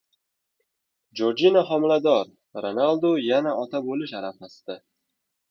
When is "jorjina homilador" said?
1.19-2.25